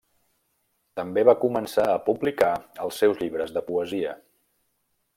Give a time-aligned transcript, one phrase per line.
[0.99, 2.51] També va començar a publicar
[2.87, 4.19] els seus llibres de poesia.